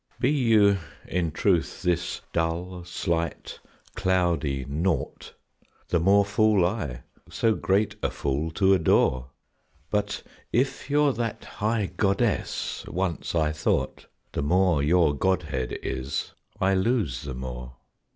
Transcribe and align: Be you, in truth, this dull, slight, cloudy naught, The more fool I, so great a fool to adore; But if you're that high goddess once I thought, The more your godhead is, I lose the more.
Be 0.19 0.31
you, 0.31 0.79
in 1.07 1.31
truth, 1.31 1.83
this 1.83 2.21
dull, 2.33 2.83
slight, 2.85 3.59
cloudy 3.95 4.65
naught, 4.67 5.35
The 5.89 5.99
more 5.99 6.25
fool 6.25 6.65
I, 6.65 7.03
so 7.29 7.53
great 7.53 7.95
a 8.01 8.09
fool 8.09 8.49
to 8.53 8.73
adore; 8.73 9.29
But 9.91 10.23
if 10.51 10.89
you're 10.89 11.13
that 11.13 11.45
high 11.45 11.85
goddess 11.97 12.83
once 12.87 13.35
I 13.35 13.51
thought, 13.51 14.07
The 14.31 14.41
more 14.41 14.81
your 14.81 15.13
godhead 15.15 15.77
is, 15.83 16.31
I 16.59 16.73
lose 16.73 17.21
the 17.21 17.35
more. 17.35 17.75